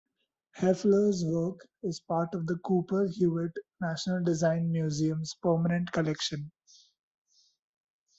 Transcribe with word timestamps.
Hoefler's 0.57 1.23
work 1.25 1.59
is 1.83 1.99
part 1.99 2.33
of 2.33 2.47
the 2.47 2.55
Cooper-Hewitt, 2.65 3.51
National 3.81 4.23
Design 4.23 4.71
Museum's 4.71 5.35
permanent 5.43 5.91
collection. 5.91 6.51